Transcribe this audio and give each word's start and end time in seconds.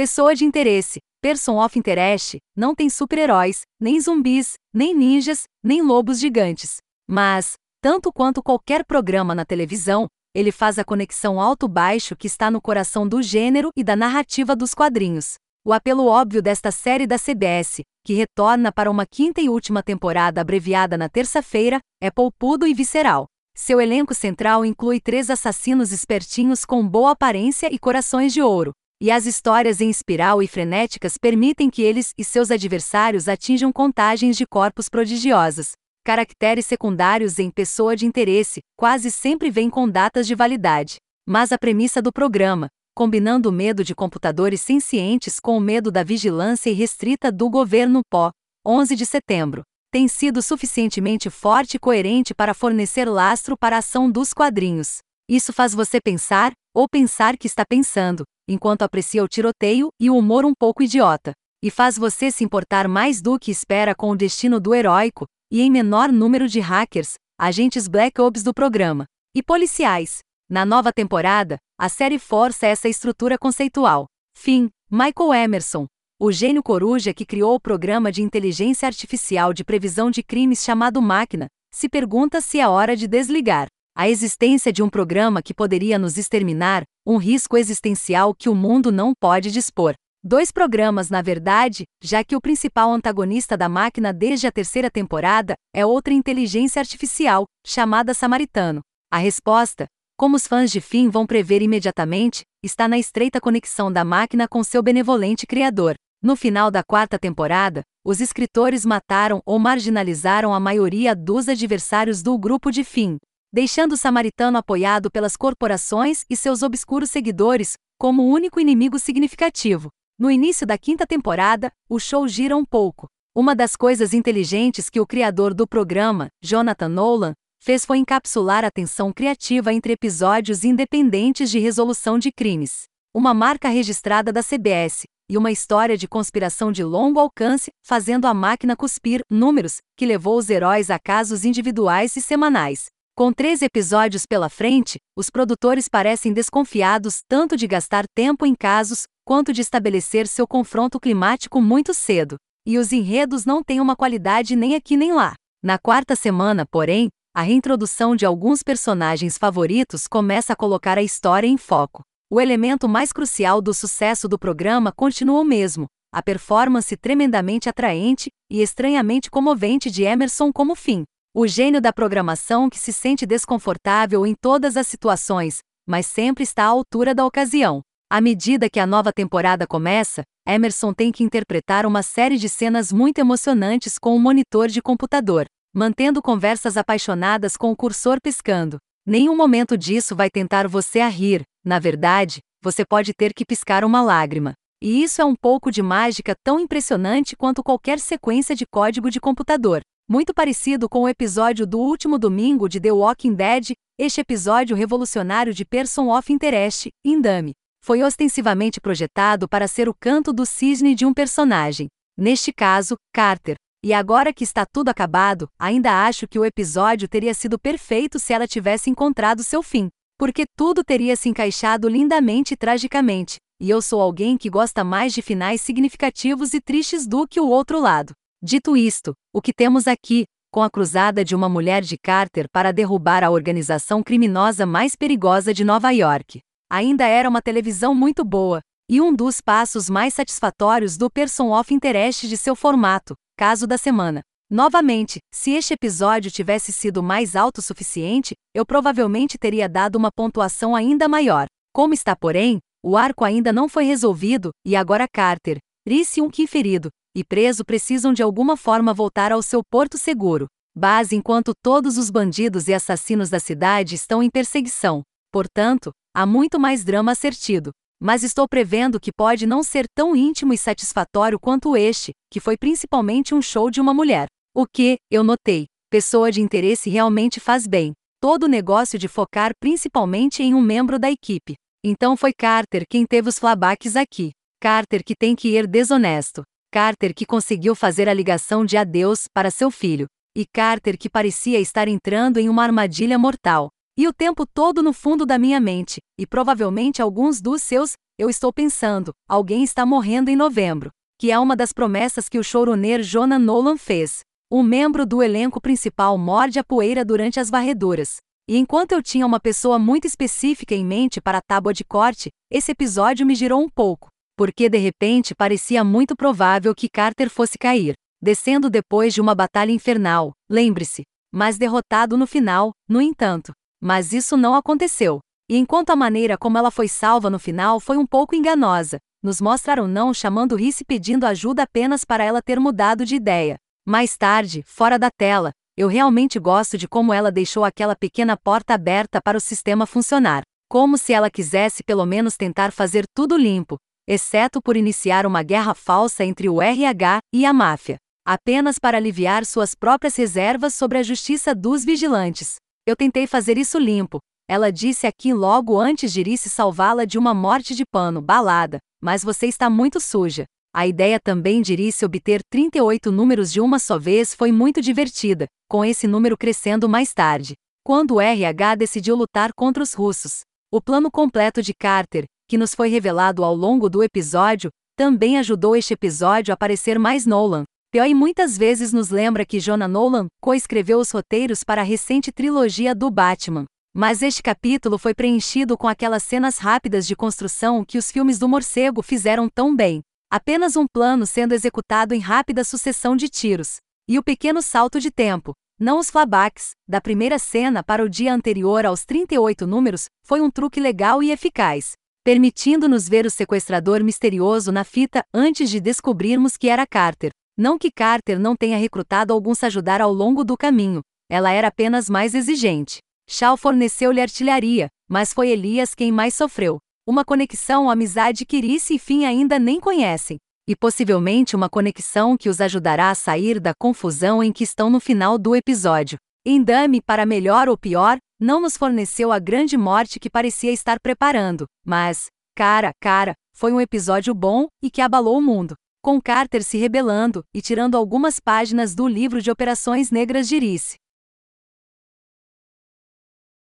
Pessoa 0.00 0.34
de 0.34 0.44
interesse, 0.44 0.98
person 1.20 1.62
of 1.62 1.78
interest, 1.78 2.38
não 2.56 2.74
tem 2.74 2.88
super-heróis, 2.88 3.62
nem 3.78 4.00
zumbis, 4.00 4.54
nem 4.72 4.94
ninjas, 4.94 5.44
nem 5.62 5.82
lobos 5.82 6.20
gigantes. 6.20 6.76
Mas, 7.08 7.54
tanto 7.82 8.12
quanto 8.12 8.42
qualquer 8.42 8.84
programa 8.84 9.34
na 9.34 9.44
televisão, 9.44 10.06
ele 10.34 10.52
faz 10.52 10.78
a 10.78 10.84
conexão 10.84 11.40
alto-baixo 11.40 12.16
que 12.16 12.28
está 12.28 12.50
no 12.50 12.62
coração 12.62 13.06
do 13.06 13.20
gênero 13.20 13.70
e 13.76 13.82
da 13.82 13.96
narrativa 13.96 14.54
dos 14.54 14.74
quadrinhos. 14.74 15.34
O 15.66 15.72
apelo 15.72 16.06
óbvio 16.06 16.40
desta 16.40 16.70
série 16.70 17.06
da 17.06 17.18
CBS, 17.18 17.82
que 18.02 18.14
retorna 18.14 18.72
para 18.72 18.90
uma 18.90 19.04
quinta 19.04 19.40
e 19.40 19.50
última 19.50 19.82
temporada 19.82 20.40
abreviada 20.40 20.96
na 20.96 21.08
terça-feira, 21.08 21.80
é 22.00 22.10
polpudo 22.10 22.66
e 22.66 22.72
visceral. 22.72 23.26
Seu 23.56 23.80
elenco 23.80 24.14
central 24.14 24.64
inclui 24.64 25.00
três 25.00 25.28
assassinos 25.28 25.92
espertinhos 25.92 26.64
com 26.64 26.86
boa 26.86 27.10
aparência 27.10 27.68
e 27.70 27.78
corações 27.78 28.32
de 28.32 28.40
ouro. 28.40 28.72
E 29.02 29.10
as 29.10 29.24
histórias 29.24 29.80
em 29.80 29.88
espiral 29.88 30.42
e 30.42 30.46
frenéticas 30.46 31.16
permitem 31.16 31.70
que 31.70 31.80
eles 31.80 32.12
e 32.18 32.22
seus 32.22 32.50
adversários 32.50 33.28
atinjam 33.28 33.72
contagens 33.72 34.36
de 34.36 34.44
corpos 34.46 34.90
prodigiosas. 34.90 35.72
Caracteres 36.04 36.66
secundários 36.66 37.38
em 37.38 37.50
pessoa 37.50 37.96
de 37.96 38.04
interesse 38.04 38.60
quase 38.76 39.10
sempre 39.10 39.50
vêm 39.50 39.70
com 39.70 39.88
datas 39.88 40.26
de 40.26 40.34
validade. 40.34 40.96
Mas 41.26 41.50
a 41.50 41.56
premissa 41.56 42.02
do 42.02 42.12
programa, 42.12 42.68
combinando 42.94 43.48
o 43.48 43.52
medo 43.52 43.82
de 43.82 43.94
computadores 43.94 44.60
sencientes 44.60 45.40
com 45.40 45.56
o 45.56 45.60
medo 45.60 45.90
da 45.90 46.02
vigilância 46.02 46.68
irrestrita 46.68 47.32
do 47.32 47.48
governo 47.48 48.02
PO, 48.10 48.30
11 48.66 48.94
de 48.96 49.06
setembro, 49.06 49.62
tem 49.90 50.08
sido 50.08 50.42
suficientemente 50.42 51.30
forte 51.30 51.76
e 51.76 51.80
coerente 51.80 52.34
para 52.34 52.52
fornecer 52.52 53.08
lastro 53.08 53.56
para 53.56 53.76
a 53.76 53.78
ação 53.78 54.10
dos 54.10 54.34
quadrinhos. 54.34 54.98
Isso 55.26 55.54
faz 55.54 55.72
você 55.72 56.00
pensar, 56.02 56.52
ou 56.74 56.86
pensar 56.86 57.38
que 57.38 57.46
está 57.46 57.64
pensando, 57.64 58.24
enquanto 58.50 58.82
aprecia 58.82 59.22
o 59.22 59.28
tiroteio 59.28 59.90
e 60.00 60.10
o 60.10 60.16
humor 60.16 60.44
um 60.44 60.52
pouco 60.52 60.82
idiota. 60.82 61.32
E 61.62 61.70
faz 61.70 61.96
você 61.96 62.32
se 62.32 62.42
importar 62.42 62.88
mais 62.88 63.22
do 63.22 63.38
que 63.38 63.52
espera 63.52 63.94
com 63.94 64.10
o 64.10 64.16
destino 64.16 64.58
do 64.58 64.74
heróico, 64.74 65.24
e 65.52 65.60
em 65.60 65.70
menor 65.70 66.10
número 66.10 66.48
de 66.48 66.58
hackers, 66.58 67.14
agentes 67.38 67.86
Black 67.86 68.20
Ops 68.20 68.42
do 68.42 68.52
programa, 68.52 69.04
e 69.36 69.40
policiais. 69.40 70.18
Na 70.50 70.66
nova 70.66 70.92
temporada, 70.92 71.58
a 71.78 71.88
série 71.88 72.18
força 72.18 72.66
essa 72.66 72.88
estrutura 72.88 73.38
conceitual. 73.38 74.06
Fim, 74.36 74.68
Michael 74.90 75.32
Emerson, 75.32 75.86
o 76.18 76.32
gênio 76.32 76.60
coruja 76.60 77.14
que 77.14 77.24
criou 77.24 77.54
o 77.54 77.60
programa 77.60 78.10
de 78.10 78.20
inteligência 78.20 78.86
artificial 78.86 79.52
de 79.52 79.62
previsão 79.62 80.10
de 80.10 80.24
crimes 80.24 80.64
chamado 80.64 81.00
Máquina, 81.00 81.46
se 81.72 81.88
pergunta 81.88 82.40
se 82.40 82.58
é 82.58 82.66
hora 82.66 82.96
de 82.96 83.06
desligar. 83.06 83.68
A 83.94 84.08
existência 84.08 84.72
de 84.72 84.82
um 84.82 84.88
programa 84.88 85.42
que 85.42 85.52
poderia 85.52 85.98
nos 85.98 86.16
exterminar, 86.16 86.84
um 87.06 87.16
risco 87.16 87.56
existencial 87.56 88.34
que 88.34 88.48
o 88.48 88.54
mundo 88.54 88.90
não 88.90 89.12
pode 89.18 89.50
dispor. 89.50 89.94
Dois 90.22 90.52
programas, 90.52 91.10
na 91.10 91.20
verdade, 91.20 91.84
já 92.02 92.22
que 92.22 92.36
o 92.36 92.40
principal 92.40 92.92
antagonista 92.92 93.56
da 93.56 93.68
máquina 93.68 94.12
desde 94.12 94.46
a 94.46 94.52
terceira 94.52 94.90
temporada 94.90 95.54
é 95.74 95.84
outra 95.84 96.14
inteligência 96.14 96.78
artificial, 96.78 97.44
chamada 97.66 98.14
Samaritano. 98.14 98.80
A 99.10 99.18
resposta, 99.18 99.86
como 100.16 100.36
os 100.36 100.46
fãs 100.46 100.70
de 100.70 100.80
Fim 100.80 101.08
vão 101.08 101.26
prever 101.26 101.60
imediatamente, 101.60 102.42
está 102.62 102.86
na 102.86 102.98
estreita 102.98 103.40
conexão 103.40 103.90
da 103.90 104.04
máquina 104.04 104.46
com 104.46 104.62
seu 104.62 104.82
benevolente 104.82 105.46
criador. 105.46 105.94
No 106.22 106.36
final 106.36 106.70
da 106.70 106.82
quarta 106.82 107.18
temporada, 107.18 107.82
os 108.04 108.20
escritores 108.20 108.84
mataram 108.84 109.42
ou 109.44 109.58
marginalizaram 109.58 110.54
a 110.54 110.60
maioria 110.60 111.16
dos 111.16 111.48
adversários 111.48 112.22
do 112.22 112.38
grupo 112.38 112.70
de 112.70 112.84
Fim, 112.84 113.18
deixando 113.52 113.92
o 113.92 113.96
Samaritano 113.96 114.58
apoiado 114.58 115.10
pelas 115.10 115.36
corporações 115.36 116.24
e 116.30 116.36
seus 116.36 116.62
obscuros 116.62 117.10
seguidores 117.10 117.76
como 117.98 118.22
o 118.22 118.28
único 118.30 118.60
inimigo 118.60 118.98
significativo. 118.98 119.90
No 120.18 120.30
início 120.30 120.66
da 120.66 120.78
quinta 120.78 121.06
temporada, 121.06 121.72
o 121.88 121.98
show 121.98 122.26
gira 122.28 122.56
um 122.56 122.64
pouco. 122.64 123.08
Uma 123.34 123.54
das 123.54 123.76
coisas 123.76 124.12
inteligentes 124.14 124.88
que 124.88 125.00
o 125.00 125.06
criador 125.06 125.52
do 125.52 125.66
programa, 125.66 126.28
Jonathan 126.42 126.88
Nolan, 126.88 127.34
fez 127.62 127.84
foi 127.84 127.98
encapsular 127.98 128.64
a 128.64 128.70
tensão 128.70 129.12
criativa 129.12 129.72
entre 129.72 129.92
episódios 129.92 130.64
independentes 130.64 131.50
de 131.50 131.58
resolução 131.58 132.18
de 132.18 132.32
crimes. 132.32 132.84
Uma 133.14 133.34
marca 133.34 133.68
registrada 133.68 134.32
da 134.32 134.42
CBS, 134.42 135.04
e 135.28 135.36
uma 135.36 135.52
história 135.52 135.96
de 135.96 136.08
conspiração 136.08 136.72
de 136.72 136.82
longo 136.82 137.20
alcance, 137.20 137.70
fazendo 137.86 138.26
a 138.26 138.34
máquina 138.34 138.74
cuspir 138.74 139.20
números, 139.30 139.78
que 139.96 140.06
levou 140.06 140.36
os 140.36 140.50
heróis 140.50 140.90
a 140.90 140.98
casos 140.98 141.44
individuais 141.44 142.16
e 142.16 142.20
semanais. 142.20 142.86
Com 143.20 143.34
três 143.34 143.60
episódios 143.60 144.24
pela 144.24 144.48
frente, 144.48 144.98
os 145.14 145.28
produtores 145.28 145.88
parecem 145.88 146.32
desconfiados 146.32 147.20
tanto 147.28 147.54
de 147.54 147.66
gastar 147.66 148.06
tempo 148.14 148.46
em 148.46 148.54
casos, 148.54 149.04
quanto 149.26 149.52
de 149.52 149.60
estabelecer 149.60 150.26
seu 150.26 150.46
confronto 150.46 150.98
climático 150.98 151.60
muito 151.60 151.92
cedo. 151.92 152.36
E 152.66 152.78
os 152.78 152.92
enredos 152.92 153.44
não 153.44 153.62
têm 153.62 153.78
uma 153.78 153.94
qualidade 153.94 154.56
nem 154.56 154.74
aqui 154.74 154.96
nem 154.96 155.12
lá. 155.12 155.34
Na 155.62 155.78
quarta 155.78 156.16
semana, 156.16 156.64
porém, 156.64 157.10
a 157.34 157.42
reintrodução 157.42 158.16
de 158.16 158.24
alguns 158.24 158.62
personagens 158.62 159.36
favoritos 159.36 160.08
começa 160.08 160.54
a 160.54 160.56
colocar 160.56 160.96
a 160.96 161.02
história 161.02 161.46
em 161.46 161.58
foco. 161.58 162.00
O 162.30 162.40
elemento 162.40 162.88
mais 162.88 163.12
crucial 163.12 163.60
do 163.60 163.74
sucesso 163.74 164.28
do 164.28 164.38
programa 164.38 164.92
continua 164.92 165.40
o 165.40 165.44
mesmo: 165.44 165.86
a 166.10 166.22
performance 166.22 166.96
tremendamente 166.96 167.68
atraente 167.68 168.30
e 168.50 168.62
estranhamente 168.62 169.30
comovente 169.30 169.90
de 169.90 170.04
Emerson 170.04 170.50
como 170.50 170.74
fim. 170.74 171.04
O 171.32 171.46
gênio 171.46 171.80
da 171.80 171.92
programação 171.92 172.68
que 172.68 172.76
se 172.76 172.92
sente 172.92 173.24
desconfortável 173.24 174.26
em 174.26 174.34
todas 174.34 174.76
as 174.76 174.88
situações, 174.88 175.60
mas 175.86 176.04
sempre 176.04 176.42
está 176.42 176.64
à 176.64 176.66
altura 176.66 177.14
da 177.14 177.24
ocasião. 177.24 177.82
À 178.10 178.20
medida 178.20 178.68
que 178.68 178.80
a 178.80 178.86
nova 178.86 179.12
temporada 179.12 179.64
começa, 179.64 180.24
Emerson 180.44 180.92
tem 180.92 181.12
que 181.12 181.22
interpretar 181.22 181.86
uma 181.86 182.02
série 182.02 182.36
de 182.36 182.48
cenas 182.48 182.90
muito 182.92 183.20
emocionantes 183.20 183.96
com 183.96 184.16
um 184.16 184.18
monitor 184.18 184.66
de 184.66 184.82
computador, 184.82 185.44
mantendo 185.72 186.20
conversas 186.20 186.76
apaixonadas 186.76 187.56
com 187.56 187.70
o 187.70 187.76
cursor 187.76 188.18
piscando. 188.20 188.78
Nenhum 189.06 189.36
momento 189.36 189.78
disso 189.78 190.16
vai 190.16 190.30
tentar 190.30 190.66
você 190.66 190.98
a 190.98 191.06
rir, 191.06 191.42
na 191.64 191.78
verdade, 191.78 192.40
você 192.60 192.84
pode 192.84 193.12
ter 193.14 193.32
que 193.32 193.44
piscar 193.44 193.84
uma 193.84 194.02
lágrima. 194.02 194.54
E 194.82 195.04
isso 195.04 195.22
é 195.22 195.24
um 195.24 195.36
pouco 195.36 195.70
de 195.70 195.80
mágica 195.80 196.34
tão 196.42 196.58
impressionante 196.58 197.36
quanto 197.36 197.62
qualquer 197.62 198.00
sequência 198.00 198.56
de 198.56 198.66
código 198.66 199.08
de 199.08 199.20
computador. 199.20 199.80
Muito 200.12 200.34
parecido 200.34 200.88
com 200.88 201.02
o 201.02 201.08
episódio 201.08 201.64
do 201.64 201.78
último 201.78 202.18
domingo 202.18 202.68
de 202.68 202.80
The 202.80 202.90
Walking 202.90 203.32
Dead, 203.32 203.74
este 203.96 204.20
episódio 204.20 204.74
revolucionário 204.74 205.54
de 205.54 205.64
Person 205.64 206.08
of 206.08 206.32
Interest, 206.32 206.90
Indame, 207.06 207.52
foi 207.80 208.02
ostensivamente 208.02 208.80
projetado 208.80 209.48
para 209.48 209.68
ser 209.68 209.88
o 209.88 209.94
canto 209.94 210.32
do 210.32 210.44
cisne 210.44 210.96
de 210.96 211.06
um 211.06 211.14
personagem, 211.14 211.86
neste 212.18 212.52
caso, 212.52 212.96
Carter. 213.14 213.54
E 213.84 213.92
agora 213.92 214.32
que 214.32 214.42
está 214.42 214.66
tudo 214.66 214.88
acabado, 214.88 215.48
ainda 215.56 216.04
acho 216.04 216.26
que 216.26 216.40
o 216.40 216.44
episódio 216.44 217.06
teria 217.06 217.32
sido 217.32 217.56
perfeito 217.56 218.18
se 218.18 218.32
ela 218.32 218.48
tivesse 218.48 218.90
encontrado 218.90 219.44
seu 219.44 219.62
fim, 219.62 219.90
porque 220.18 220.42
tudo 220.58 220.82
teria 220.82 221.14
se 221.14 221.28
encaixado 221.28 221.88
lindamente 221.88 222.54
e 222.54 222.56
tragicamente, 222.56 223.36
e 223.62 223.70
eu 223.70 223.80
sou 223.80 224.00
alguém 224.00 224.36
que 224.36 224.50
gosta 224.50 224.82
mais 224.82 225.14
de 225.14 225.22
finais 225.22 225.60
significativos 225.60 226.52
e 226.52 226.60
tristes 226.60 227.06
do 227.06 227.28
que 227.28 227.38
o 227.38 227.46
outro 227.46 227.80
lado. 227.80 228.12
Dito 228.42 228.76
isto, 228.76 229.14
o 229.34 229.42
que 229.42 229.52
temos 229.52 229.86
aqui, 229.86 230.24
com 230.50 230.62
a 230.62 230.70
cruzada 230.70 231.24
de 231.24 231.34
uma 231.34 231.48
mulher 231.48 231.82
de 231.82 231.96
Carter 231.98 232.46
para 232.50 232.72
derrubar 232.72 233.22
a 233.22 233.30
organização 233.30 234.02
criminosa 234.02 234.66
mais 234.66 234.96
perigosa 234.96 235.54
de 235.54 235.64
Nova 235.64 235.90
York 235.90 236.40
ainda 236.70 237.04
era 237.04 237.28
uma 237.28 237.42
televisão 237.42 237.92
muito 237.92 238.24
boa, 238.24 238.60
e 238.88 239.00
um 239.00 239.12
dos 239.12 239.40
passos 239.40 239.90
mais 239.90 240.14
satisfatórios 240.14 240.96
do 240.96 241.10
Person 241.10 241.52
of 241.52 241.74
Interest 241.74 242.28
de 242.28 242.36
seu 242.36 242.54
formato, 242.54 243.14
caso 243.36 243.66
da 243.66 243.76
semana. 243.76 244.22
Novamente, 244.48 245.18
se 245.32 245.50
este 245.52 245.74
episódio 245.74 246.30
tivesse 246.30 246.72
sido 246.72 247.02
mais 247.02 247.34
autossuficiente, 247.34 248.34
eu 248.54 248.64
provavelmente 248.64 249.36
teria 249.36 249.68
dado 249.68 249.96
uma 249.96 250.10
pontuação 250.12 250.74
ainda 250.74 251.08
maior. 251.08 251.46
Como 251.72 251.94
está, 251.94 252.16
porém, 252.16 252.58
o 252.84 252.96
arco 252.96 253.24
ainda 253.24 253.52
não 253.52 253.68
foi 253.68 253.84
resolvido, 253.84 254.50
e 254.64 254.74
agora 254.74 255.06
Carter, 255.12 255.58
Rhys 255.86 256.16
e 256.16 256.20
um 256.20 256.28
que 256.28 256.46
ferido, 256.46 256.88
e 257.14 257.24
preso 257.24 257.64
precisam 257.64 258.12
de 258.12 258.22
alguma 258.22 258.56
forma 258.56 258.94
voltar 258.94 259.32
ao 259.32 259.42
seu 259.42 259.62
porto 259.62 259.98
seguro. 259.98 260.46
Base 260.74 261.16
enquanto 261.16 261.52
todos 261.62 261.98
os 261.98 262.10
bandidos 262.10 262.68
e 262.68 262.74
assassinos 262.74 263.28
da 263.28 263.40
cidade 263.40 263.94
estão 263.94 264.22
em 264.22 264.30
perseguição. 264.30 265.02
Portanto, 265.32 265.90
há 266.14 266.24
muito 266.24 266.58
mais 266.58 266.84
drama 266.84 267.12
assertido. 267.12 267.70
Mas 268.02 268.22
estou 268.22 268.48
prevendo 268.48 268.98
que 268.98 269.12
pode 269.12 269.46
não 269.46 269.62
ser 269.62 269.86
tão 269.94 270.16
íntimo 270.16 270.54
e 270.54 270.58
satisfatório 270.58 271.38
quanto 271.38 271.76
este, 271.76 272.12
que 272.32 272.40
foi 272.40 272.56
principalmente 272.56 273.34
um 273.34 273.42
show 273.42 273.70
de 273.70 273.80
uma 273.80 273.92
mulher. 273.92 274.26
O 274.54 274.64
que, 274.66 274.96
eu 275.10 275.22
notei, 275.22 275.66
pessoa 275.90 276.32
de 276.32 276.40
interesse 276.40 276.88
realmente 276.88 277.38
faz 277.38 277.66
bem. 277.66 277.92
Todo 278.18 278.44
o 278.44 278.48
negócio 278.48 278.98
de 278.98 279.08
focar 279.08 279.52
principalmente 279.60 280.42
em 280.42 280.54
um 280.54 280.60
membro 280.60 280.98
da 280.98 281.10
equipe. 281.10 281.56
Então 281.84 282.16
foi 282.16 282.32
Carter 282.32 282.84
quem 282.88 283.04
teve 283.04 283.28
os 283.28 283.38
flabacks 283.38 283.96
aqui. 283.96 284.30
Carter 284.60 285.02
que 285.04 285.14
tem 285.14 285.34
que 285.34 285.48
ir 285.48 285.66
desonesto. 285.66 286.42
Carter 286.72 287.12
que 287.12 287.26
conseguiu 287.26 287.74
fazer 287.74 288.08
a 288.08 288.14
ligação 288.14 288.64
de 288.64 288.76
adeus 288.76 289.26
para 289.34 289.50
seu 289.50 289.72
filho. 289.72 290.06
E 290.36 290.46
Carter 290.46 290.96
que 290.96 291.10
parecia 291.10 291.58
estar 291.58 291.88
entrando 291.88 292.38
em 292.38 292.48
uma 292.48 292.62
armadilha 292.62 293.18
mortal. 293.18 293.70
E 293.98 294.06
o 294.06 294.12
tempo 294.12 294.46
todo 294.46 294.80
no 294.80 294.92
fundo 294.92 295.26
da 295.26 295.36
minha 295.36 295.58
mente, 295.58 295.98
e 296.16 296.24
provavelmente 296.24 297.02
alguns 297.02 297.40
dos 297.40 297.60
seus, 297.62 297.94
eu 298.16 298.30
estou 298.30 298.52
pensando: 298.52 299.12
alguém 299.28 299.64
está 299.64 299.84
morrendo 299.84 300.30
em 300.30 300.36
novembro. 300.36 300.90
Que 301.18 301.32
é 301.32 301.38
uma 301.38 301.56
das 301.56 301.72
promessas 301.72 302.28
que 302.28 302.38
o 302.38 302.44
showrunner 302.44 303.02
Jonah 303.02 303.38
Nolan 303.38 303.76
fez. 303.76 304.20
Um 304.50 304.62
membro 304.62 305.04
do 305.04 305.22
elenco 305.22 305.60
principal 305.60 306.16
morde 306.16 306.60
a 306.60 306.64
poeira 306.64 307.04
durante 307.04 307.40
as 307.40 307.50
varreduras. 307.50 308.18
E 308.48 308.56
enquanto 308.56 308.92
eu 308.92 309.02
tinha 309.02 309.26
uma 309.26 309.38
pessoa 309.38 309.78
muito 309.78 310.06
específica 310.06 310.74
em 310.74 310.84
mente 310.84 311.20
para 311.20 311.38
a 311.38 311.42
tábua 311.42 311.74
de 311.74 311.84
corte, 311.84 312.30
esse 312.50 312.72
episódio 312.72 313.26
me 313.26 313.34
girou 313.34 313.60
um 313.60 313.68
pouco, 313.68 314.08
porque 314.40 314.70
de 314.70 314.78
repente 314.78 315.34
parecia 315.34 315.84
muito 315.84 316.16
provável 316.16 316.74
que 316.74 316.88
Carter 316.88 317.28
fosse 317.28 317.58
cair, 317.58 317.92
descendo 318.22 318.70
depois 318.70 319.12
de 319.12 319.20
uma 319.20 319.34
batalha 319.34 319.70
infernal, 319.70 320.32
lembre-se, 320.48 321.02
mas 321.30 321.58
derrotado 321.58 322.16
no 322.16 322.26
final, 322.26 322.72
no 322.88 323.02
entanto. 323.02 323.52
Mas 323.78 324.14
isso 324.14 324.38
não 324.38 324.54
aconteceu. 324.54 325.20
E 325.46 325.58
enquanto 325.58 325.90
a 325.90 325.94
maneira 325.94 326.38
como 326.38 326.56
ela 326.56 326.70
foi 326.70 326.88
salva 326.88 327.28
no 327.28 327.38
final 327.38 327.78
foi 327.78 327.98
um 327.98 328.06
pouco 328.06 328.34
enganosa, 328.34 328.96
nos 329.22 329.42
mostraram 329.42 329.86
não 329.86 330.14
chamando 330.14 330.56
Risse 330.56 330.86
pedindo 330.86 331.26
ajuda 331.26 331.64
apenas 331.64 332.02
para 332.02 332.24
ela 332.24 332.40
ter 332.40 332.58
mudado 332.58 333.04
de 333.04 333.16
ideia. 333.16 333.58
Mais 333.86 334.16
tarde, 334.16 334.62
fora 334.64 334.98
da 334.98 335.10
tela, 335.10 335.52
eu 335.76 335.86
realmente 335.86 336.38
gosto 336.38 336.78
de 336.78 336.88
como 336.88 337.12
ela 337.12 337.30
deixou 337.30 337.62
aquela 337.62 337.94
pequena 337.94 338.38
porta 338.38 338.72
aberta 338.72 339.20
para 339.20 339.36
o 339.36 339.40
sistema 339.40 339.84
funcionar. 339.84 340.44
Como 340.66 340.96
se 340.96 341.12
ela 341.12 341.28
quisesse 341.28 341.84
pelo 341.84 342.06
menos 342.06 342.38
tentar 342.38 342.72
fazer 342.72 343.04
tudo 343.14 343.36
limpo, 343.36 343.76
exceto 344.12 344.60
por 344.60 344.76
iniciar 344.76 345.24
uma 345.24 345.40
guerra 345.40 345.72
falsa 345.72 346.24
entre 346.24 346.48
o 346.48 346.60
RH 346.60 347.20
e 347.32 347.46
a 347.46 347.52
máfia, 347.52 347.96
apenas 348.26 348.76
para 348.76 348.96
aliviar 348.96 349.46
suas 349.46 349.72
próprias 349.72 350.16
reservas 350.16 350.74
sobre 350.74 350.98
a 350.98 351.02
justiça 351.04 351.54
dos 351.54 351.84
vigilantes. 351.84 352.56
Eu 352.84 352.96
tentei 352.96 353.28
fazer 353.28 353.56
isso 353.56 353.78
limpo, 353.78 354.18
ela 354.48 354.72
disse 354.72 355.06
aqui 355.06 355.32
logo 355.32 355.78
antes 355.78 356.12
de 356.12 356.18
Irice 356.18 356.50
salvá-la 356.50 357.04
de 357.04 357.16
uma 357.16 357.32
morte 357.32 357.72
de 357.72 357.84
pano 357.86 358.20
balada, 358.20 358.78
mas 359.00 359.22
você 359.22 359.46
está 359.46 359.70
muito 359.70 360.00
suja. 360.00 360.44
A 360.74 360.88
ideia 360.88 361.20
também 361.20 361.62
de 361.62 361.72
Irice 361.72 362.04
obter 362.04 362.40
38 362.50 363.12
números 363.12 363.52
de 363.52 363.60
uma 363.60 363.78
só 363.78 363.96
vez 363.96 364.34
foi 364.34 364.50
muito 364.50 364.82
divertida, 364.82 365.46
com 365.68 365.84
esse 365.84 366.08
número 366.08 366.36
crescendo 366.36 366.88
mais 366.88 367.14
tarde, 367.14 367.54
quando 367.84 368.16
o 368.16 368.20
RH 368.20 368.74
decidiu 368.74 369.14
lutar 369.14 369.52
contra 369.54 369.84
os 369.84 369.94
russos. 369.94 370.40
O 370.68 370.80
plano 370.80 371.12
completo 371.12 371.62
de 371.62 371.72
Carter, 371.72 372.24
que 372.50 372.58
nos 372.58 372.74
foi 372.74 372.88
revelado 372.88 373.44
ao 373.44 373.54
longo 373.54 373.88
do 373.88 374.02
episódio, 374.02 374.70
também 374.96 375.38
ajudou 375.38 375.76
este 375.76 375.94
episódio 375.94 376.52
a 376.52 376.56
parecer 376.56 376.98
mais 376.98 377.24
Nolan. 377.24 377.62
P.O.I. 377.92 378.12
muitas 378.12 378.58
vezes 378.58 378.92
nos 378.92 379.08
lembra 379.08 379.46
que 379.46 379.60
Jonah 379.60 379.86
Nolan 379.86 380.26
coescreveu 380.42 380.98
os 380.98 381.12
roteiros 381.12 381.62
para 381.62 381.82
a 381.82 381.84
recente 381.84 382.32
trilogia 382.32 382.92
do 382.92 383.08
Batman. 383.08 383.66
Mas 383.94 384.20
este 384.20 384.42
capítulo 384.42 384.98
foi 384.98 385.14
preenchido 385.14 385.78
com 385.78 385.86
aquelas 385.86 386.24
cenas 386.24 386.58
rápidas 386.58 387.06
de 387.06 387.14
construção 387.14 387.84
que 387.84 387.96
os 387.96 388.10
filmes 388.10 388.36
do 388.36 388.48
morcego 388.48 389.00
fizeram 389.00 389.48
tão 389.48 389.74
bem. 389.76 390.00
Apenas 390.28 390.74
um 390.74 390.86
plano 390.92 391.26
sendo 391.26 391.52
executado 391.52 392.14
em 392.14 392.18
rápida 392.18 392.64
sucessão 392.64 393.14
de 393.14 393.28
tiros. 393.28 393.76
E 394.08 394.18
o 394.18 394.24
pequeno 394.24 394.60
salto 394.60 394.98
de 394.98 395.12
tempo, 395.12 395.52
não 395.78 396.00
os 396.00 396.10
flabacks, 396.10 396.72
da 396.88 397.00
primeira 397.00 397.38
cena 397.38 397.80
para 397.84 398.04
o 398.04 398.08
dia 398.08 398.34
anterior 398.34 398.84
aos 398.84 399.04
38 399.04 399.68
números, 399.68 400.06
foi 400.26 400.40
um 400.40 400.50
truque 400.50 400.80
legal 400.80 401.22
e 401.22 401.30
eficaz, 401.30 401.92
permitindo-nos 402.24 403.08
ver 403.08 403.26
o 403.26 403.30
sequestrador 403.30 404.02
misterioso 404.02 404.70
na 404.70 404.84
fita 404.84 405.24
antes 405.32 405.70
de 405.70 405.80
descobrirmos 405.80 406.56
que 406.56 406.68
era 406.68 406.86
Carter. 406.86 407.30
Não 407.56 407.78
que 407.78 407.90
Carter 407.90 408.38
não 408.38 408.56
tenha 408.56 408.78
recrutado 408.78 409.32
alguns 409.32 409.62
ajudar 409.64 410.00
ao 410.00 410.12
longo 410.12 410.44
do 410.44 410.56
caminho, 410.56 411.02
ela 411.30 411.50
era 411.50 411.68
apenas 411.68 412.08
mais 412.08 412.34
exigente. 412.34 412.98
Shaw 413.28 413.56
forneceu-lhe 413.56 414.20
artilharia, 414.20 414.88
mas 415.08 415.32
foi 415.32 415.48
Elias 415.48 415.94
quem 415.94 416.10
mais 416.10 416.34
sofreu 416.34 416.78
uma 417.10 417.24
conexão 417.24 417.90
amizade 417.90 418.46
que 418.46 418.56
Irice 418.56 418.94
e 418.94 418.98
Finn 418.98 419.24
ainda 419.24 419.58
nem 419.58 419.80
conhecem, 419.80 420.38
e 420.68 420.76
possivelmente 420.76 421.56
uma 421.56 421.68
conexão 421.68 422.36
que 422.36 422.48
os 422.48 422.60
ajudará 422.60 423.10
a 423.10 423.14
sair 423.16 423.58
da 423.58 423.74
confusão 423.74 424.42
em 424.42 424.52
que 424.52 424.62
estão 424.62 424.88
no 424.88 425.00
final 425.00 425.36
do 425.36 425.56
episódio. 425.56 426.18
Endame, 426.46 427.02
para 427.02 427.26
melhor 427.26 427.68
ou 427.68 427.76
pior, 427.76 428.16
não 428.40 428.60
nos 428.60 428.76
forneceu 428.76 429.30
a 429.30 429.38
grande 429.38 429.76
morte 429.76 430.18
que 430.18 430.30
parecia 430.30 430.72
estar 430.72 430.98
preparando, 430.98 431.66
mas, 431.84 432.28
cara, 432.56 432.92
cara, 432.98 433.34
foi 433.54 433.72
um 433.72 433.80
episódio 433.80 434.34
bom 434.34 434.66
e 434.82 434.90
que 434.90 435.02
abalou 435.02 435.36
o 435.36 435.42
mundo. 435.42 435.74
Com 436.02 436.18
Carter 436.18 436.64
se 436.64 436.78
rebelando 436.78 437.44
e 437.54 437.60
tirando 437.60 437.94
algumas 437.94 438.40
páginas 438.40 438.94
do 438.94 439.06
livro 439.06 439.42
de 439.42 439.50
Operações 439.50 440.10
Negras 440.10 440.48
de 440.48 440.56
Irice. 440.56 440.96